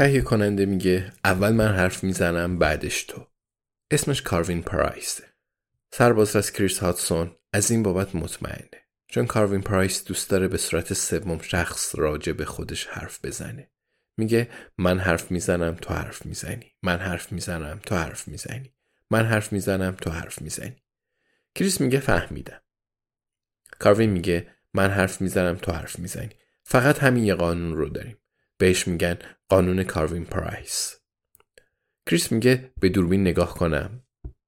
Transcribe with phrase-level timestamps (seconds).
[0.00, 3.26] تهیه کننده میگه اول من حرف می‌زنم بعدش تو.
[3.90, 5.24] اسمش کاروین پرایسه.
[5.92, 8.70] سرباز از کریس هاتسون از این بابت مطمئنه.
[9.08, 13.70] چون کاروین پرایس دوست داره به صورت سوم شخص راجع به خودش حرف بزنه.
[14.16, 16.72] میگه من حرف می‌زنم تو حرف می‌زنی.
[16.82, 18.74] من حرف می‌زنم تو حرف می‌زنی.
[19.10, 20.76] من حرف می‌زنم تو حرف می‌زنی.
[21.54, 22.60] کریس میگه فهمیدم.
[23.78, 26.30] کاروین میگه من حرف می‌زنم تو حرف می‌زنی.
[26.64, 28.16] فقط همین یه قانون رو داریم.
[28.60, 31.00] بهش میگن قانون کاروین پرایس.
[32.10, 34.02] کریس میگه به دوربین نگاه کنم.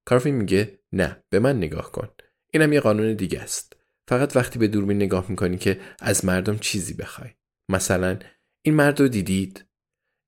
[0.04, 2.08] کاروین میگه نه به من نگاه کن.
[2.52, 3.76] اینم یه قانون دیگه است.
[4.08, 7.30] فقط وقتی به دوربین نگاه می‌کنی که از مردم چیزی بخوای.
[7.68, 8.18] مثلا
[8.62, 9.64] این مرد رو دیدید؟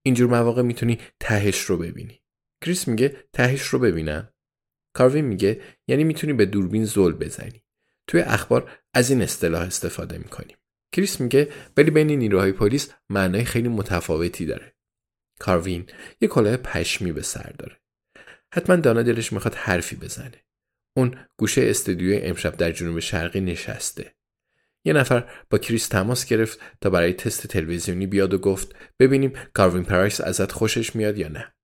[0.03, 2.23] اینجور مواقع می‌تونی تهش رو ببینی.
[2.65, 4.33] کریس میگه تهش رو ببینم.
[4.95, 7.65] کاروین میگه یعنی می‌تونی به دوربین زل بزنی.
[8.07, 10.57] توی اخبار از این اصطلاح استفاده می‌کنیم.
[10.95, 14.75] کریس میگه ولی بین نیروهای پلیس معنای خیلی متفاوتی داره.
[15.39, 15.87] کاروین
[16.21, 17.77] یه کلاه پشمی به سر داره.
[18.53, 20.45] حتما دانا دلش می‌خواد حرفی بزنه.
[20.97, 24.15] اون گوشه استودیوی امشب در جنوب شرقی نشسته.
[24.85, 29.85] یه نفر با کریس تماس گرفت تا برای تست تلویزیونی بیاد و گفت ببینیم کاروین
[29.85, 31.55] پرایس ازت خوشش میاد یا نه.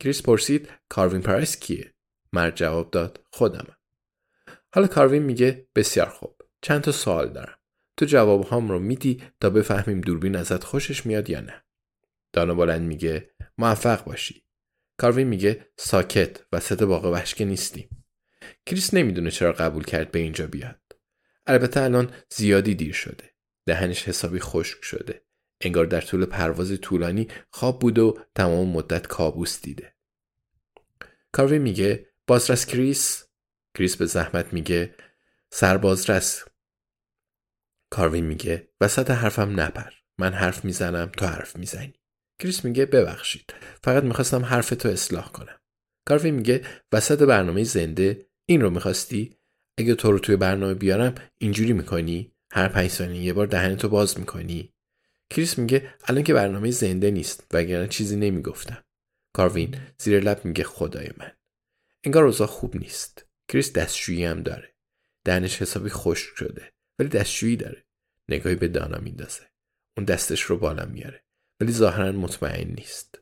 [0.00, 1.94] کریس پرسید کاروین پرایس کیه؟
[2.32, 3.76] مرد جواب داد خودمم.
[4.74, 6.42] حالا کاروین میگه بسیار خوب.
[6.62, 7.58] چند تا سوال دارم.
[7.96, 11.64] تو جواب هام رو میدی تا بفهمیم دوربین ازت خوشش میاد یا نه.
[12.32, 14.44] دانا بلند میگه موفق باشی.
[14.98, 18.04] کاروین میگه ساکت وسط باغ وحش که نیستیم.
[18.66, 20.80] کریس نمی‌دونه چرا قبول کرد به اینجا بیاد.
[21.46, 23.34] البته الان زیادی دیر شده.
[23.66, 25.24] دهنش حسابی خشک شده.
[25.60, 29.94] انگار در طول پرواز طولانی خواب بود و تمام مدت کابوس دیده.
[31.32, 33.24] کاروین میگه بازرس کریس؟
[33.74, 34.94] کریس به زحمت میگه
[35.50, 36.44] سربازرس.
[37.94, 39.90] کاروین میگه وسط حرفم نپر.
[40.18, 41.94] من حرف می‌زنم تو حرف می‌زنی.
[42.38, 43.54] کریس میگه ببخشید.
[43.84, 45.58] فقط می‌خواستم حرفتو اصلاح کنم.
[46.08, 46.62] کاروین میگه
[46.92, 49.36] وسط برنامه زنده این رو می‌خواستی؟
[49.78, 54.18] اگه تو رو توی برنامه بیارم اینجوری می‌کنی؟ هر پنج ثانیه یه بار دهنتو باز
[54.18, 54.74] می‌کنی؟
[55.30, 58.84] کریس میگه الان که برنامه زنده نیست وگرنه چیزی نمی‌گفتم.
[59.32, 61.32] کاروین زیر لب میگه خدای من.
[62.04, 63.26] انگار اوضاع خوب نیست.
[63.48, 64.74] کریس دستشویی هم داره.
[65.24, 67.83] دهنش حسابی خشک شده ولی دستشویی داره.
[68.28, 69.42] نگاهی به دانا میندازه.
[69.96, 71.24] اون دستش رو بالا میاره
[71.60, 73.20] ولی ظاهرا مطمئن نیست.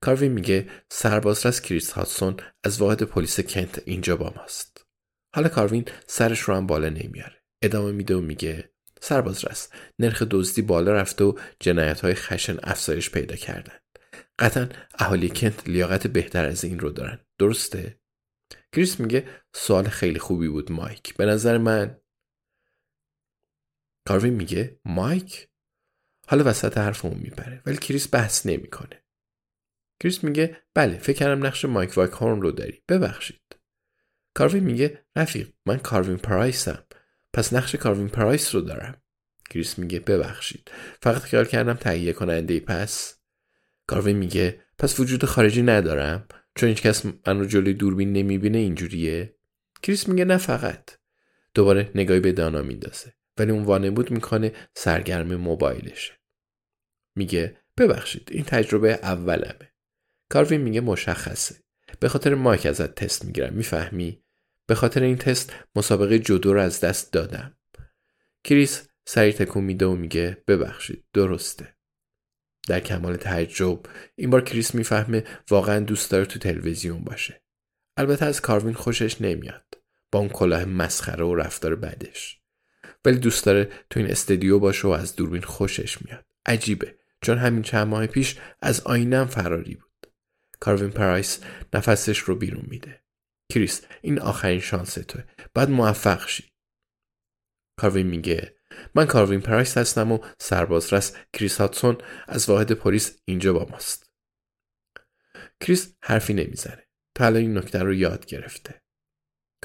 [0.00, 4.86] کاروین میگه سربازرس کریس هاتسون از واحد پلیس کنت اینجا با ماست.
[5.34, 7.42] حالا کاروین سرش رو هم بالا نمیاره.
[7.62, 8.70] ادامه میده و میگه
[9.00, 9.68] سربازرس
[9.98, 13.78] نرخ دزدی بالا رفته و جنایت های خشن افزایش پیدا کردن.
[14.38, 14.68] قطعا
[14.98, 17.18] اهالی کنت لیاقت بهتر از این رو دارن.
[17.38, 18.00] درسته؟
[18.72, 21.16] کریس میگه سوال خیلی خوبی بود مایک.
[21.16, 22.00] به نظر من
[24.06, 25.48] کاروین میگه مایک؟
[26.26, 29.02] حالا وسط حرفمون میپره ولی کریس بحث نمی‌کنه.
[30.00, 32.82] کریس میگه بله فکر کردم نقش مایک وایک هورن رو داری.
[32.88, 33.56] ببخشید.
[34.34, 36.84] کاروین میگه رفیق من کاروین پرایسم.
[37.32, 39.02] پس نقش کاروین پرایس رو دارم.
[39.50, 40.70] کریس میگه ببخشید.
[41.02, 43.18] فقط خیال کردم تهیه کننده پس؟
[43.86, 46.28] کاروین میگه پس وجود خارجی ندارم.
[46.54, 49.36] چون هیچ کس من رو جلوی دوربین نمی‌بینه اینجوریه.
[49.82, 50.90] کریس میگه نه فقط.
[51.54, 53.15] دوباره نگاهی به دانا میندازه.
[53.38, 56.12] ولی اون وانمود می‌کنه سرگرم موبایلشه
[57.16, 59.72] میگه ببخشید این تجربه اولمه.
[60.30, 61.56] کاروین میگه مشخصه.
[62.00, 64.22] به خاطر مایک ازت تست می‌گیرم می‌فهمی؟
[64.66, 67.56] به خاطر این تست مسابقه جدو رو از دست دادم.
[68.44, 71.76] کریس سری تکون میده و میگه ببخشید درسته.
[72.68, 73.80] در کمال تعجب
[74.16, 77.42] این بار کریس می‌فهمه واقعا دوست داره تو تلویزیون باشه.
[77.96, 79.64] البته از کاروین خوشش نمیاد.
[80.12, 82.40] با اون کلاه مسخره و رفتار بدش.
[83.06, 86.24] ولی دوست داره تو این استدیو باشه و از دوربین خوشش میاد.
[86.46, 86.98] عجیبه.
[87.22, 90.12] چون همین چند ماه پیش از آینم فراری بود.
[90.60, 91.40] کاروین پرایس
[91.74, 93.02] نفسش رو بیرون میده.
[93.52, 95.24] کریس این آخرین شانس توئه.
[95.54, 96.44] باید موفق شی.
[97.76, 98.56] کاروین میگه
[98.94, 104.10] من کاروین پرایس هستم و سربازرس کریس هاتسون از واحد پلیس اینجا با ماست.
[105.60, 106.86] کریس حرفی نمی‌زنه.
[107.14, 108.82] تا این نکته رو یاد گرفته.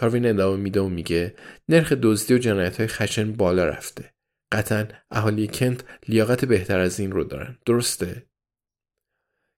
[0.01, 1.35] کاروین ادامه میده و میگه
[1.69, 4.13] نرخ دزدی و جنایت های خشن بالا رفته.
[4.51, 7.57] قطعا اهالی کنت لیاقت بهتر از این رو دارن.
[7.65, 8.25] درسته؟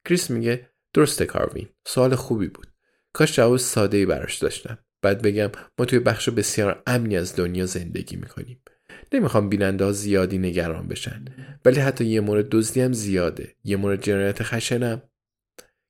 [0.07, 1.69] کریس میگه درسته کاروین.
[1.87, 2.67] سوال خوبی بود.
[3.13, 4.77] کاش جواب ساده ای براش داشتم.
[5.01, 8.61] بعد بگم ما توی بخش بسیار امنی از دنیا زندگی می‌کنیم.
[9.13, 11.25] نمی‌خوام بیننده ها زیادی نگران بشن.
[11.65, 13.55] ولی حتی یه مورد دزدی هم زیاده.
[13.63, 15.01] یه مورد جنایت خشنم.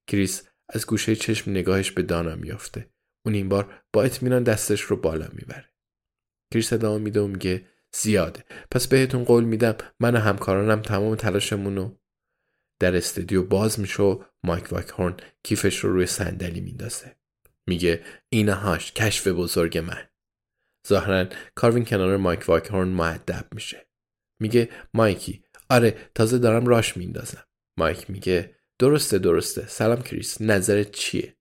[0.07, 2.92] کریس از گوشه چشم نگاهش به دانا میافته.
[3.25, 5.69] اون این بار با اطمینان دستش رو بالا می‌بره.
[6.53, 7.65] کریس ادامه میده و میگه
[7.95, 8.43] زیاده.
[8.71, 11.95] پس بهتون قول میدم من و همکارانم تمام تلاشمونو
[12.79, 17.15] در استودیو باز میشه و مایک واکهورن کیفش رو روی صندلی میندازه.
[17.67, 20.07] میگه اینهاش کشف بزرگ من.
[20.87, 23.87] ظاهرا کاروین کنار مایک واکهورن مؤدب میشه.
[24.39, 25.43] میگه مایکی.
[25.69, 27.43] آره تازه دارم راش میندازم.
[27.77, 29.67] مایک میگه درسته درسته.
[29.67, 31.37] سلام کریس نظرت چیه؟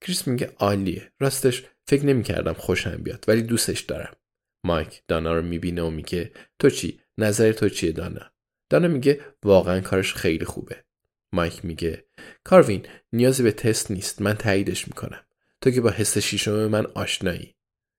[0.00, 1.12] کریس میگه عالیه.
[1.20, 4.16] راستش فکر نمی‌کردم خوشم بیاد ولی دوستش دارم.
[4.64, 8.32] مایک دانا رو می‌بینه و میگه تو چی؟ نظر تو چیه دانا؟
[8.70, 10.84] دانا میگه واقعا کارش خیلی خوبه.
[11.32, 12.04] مایک میگه
[12.44, 14.22] کاروین نیازی به تست نیست.
[14.22, 15.24] من تاییدش می‌کنم.
[15.60, 17.54] تو که با حس شیشم من آشنایی.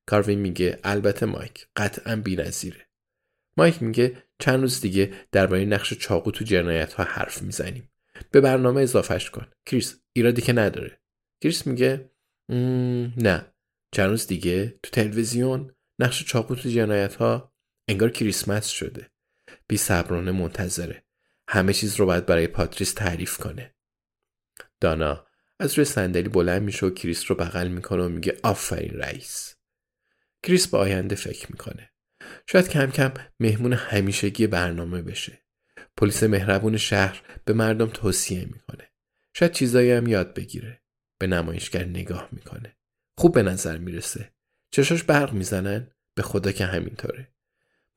[0.06, 2.88] کاروین میگه البته مایک قطعا بی‌نظیره.
[3.58, 7.92] مایک میگه چند روز دیگه درباره نقش چاقو تو جنایت ها حرف می‌زنیم.
[8.32, 9.48] به برنامه اضافهش کن.
[9.66, 10.99] کریس ایرادی که نداره.
[11.42, 12.12] کریس میگه
[13.18, 13.46] نه.
[13.92, 17.54] چند روز دیگه تو تلویزیون نقش چاقو تو جنایت ها
[17.88, 19.10] انگار کریسمس شده.
[19.68, 21.04] بی صبرانه منتظره.
[21.48, 23.76] همه چیز رو باید برای پاتریس تعریف کنه.
[24.80, 25.26] دانا
[25.60, 29.56] از روی صندلی بلند میشه و کریس رو بغل می‌کنه و میگه آفرین رئیس.
[30.44, 31.92] کریس به آینده فکر می‌کنه.
[32.48, 35.42] شاید کم کم مهمون همیشگی برنامه بشه.
[35.98, 38.92] پلیس مهربون شهر به مردم توصیه می‌کنه.
[39.34, 40.82] شاید چیزایی هم یاد بگیره.
[41.20, 42.78] به نمایشگر نگاه می‌کنه.
[43.18, 44.32] خوب به نظر می‌رسه.
[44.72, 47.34] چشاش برق می‌زنن؟ به خدا که همینطوره.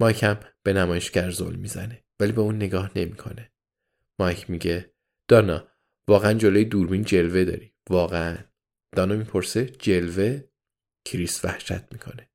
[0.00, 3.52] مایک هم به نمایشگر زل می‌زنه ولی به اون نگاه نمی‌کنه.
[4.18, 4.94] مایک میگه
[5.28, 5.68] دانا
[6.08, 7.74] واقعا جلوی دوربین جلوه داری.
[7.90, 8.38] واقعا.
[8.96, 10.40] دانا می‌پرسه جلوه؟
[11.04, 12.28] کریس وحشت می‌کنه.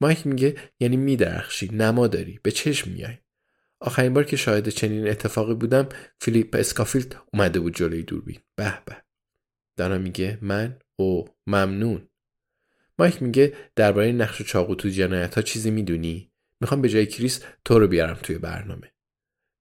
[0.00, 3.18] مایک میگه یعنی میدرخشی نما داری به چشم میای.
[3.80, 5.88] آخرین بار که شاهد چنین اتفاقی بودم
[6.20, 8.40] فیلیپ اسکافیلد اومده بود جلوی دوربین.
[8.56, 9.09] به به.
[9.80, 12.08] دانا میگه من او ممنون.
[12.98, 16.30] مایک میگه درباره نقش چاقو تو جنایت ها چیزی می‌دونی؟
[16.60, 18.92] می‌خوام به جای کریس تو رو بیارم توی برنامه.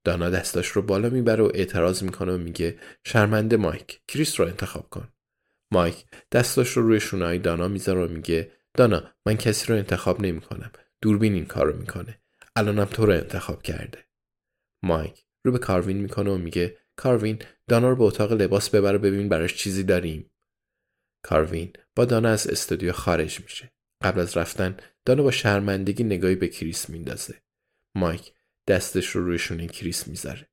[0.03, 4.89] دانا دستاش رو بالا می‌بره و اعتراض می‌کنه و میگه شرمنده مایک کریس رو انتخاب
[4.89, 5.07] کن.
[5.71, 10.71] مایک دستاش رو روی شونه‌های دانا می‌ذاره و میگه دانا من کسی رو انتخاب نمی‌کنم.
[11.01, 12.19] دوربین این کارو می‌کنه.
[12.55, 13.99] الانم تو رو انتخاب کرده.
[14.83, 19.29] مایک رو به کاروین می‌کنه و میگه کاروین دانا رو به اتاق لباس ببر ببین
[19.29, 20.31] براش چیزی داریم.
[21.23, 23.71] کاروین با دانا از استودیو خارج میشه.
[24.03, 27.41] قبل از رفتن دانا با شرمندگی نگاهی به کریس میندازه.
[27.95, 28.33] مایک
[28.67, 30.49] دستش رو روی شونه کریس می‌ذاره.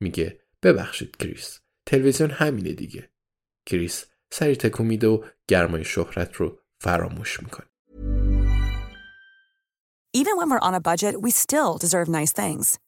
[0.00, 3.10] میگه ببخشید کریس تلویزیون همینه دیگه.
[3.66, 7.66] کریس سری تکون میده و گرمای شهرت رو فراموش می‌کنه.
[10.16, 12.87] Even when we're on a budget, we still deserve nice things.